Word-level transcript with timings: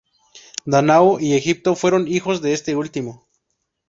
Dánao 0.65 1.19
y 1.19 1.35
Egipto 1.35 1.75
fueron 1.75 2.07
hijos 2.07 2.41
de 2.41 2.53
este 2.53 2.75
último. 2.75 3.27